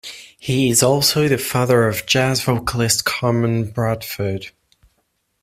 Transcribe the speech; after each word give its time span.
He 0.39 0.71
is 0.71 0.81
also 0.81 1.27
the 1.27 1.37
father 1.37 1.87
of 1.87 2.07
jazz 2.07 2.41
vocalist 2.41 3.05
Carmen 3.05 3.69
Bradford. 3.69 4.47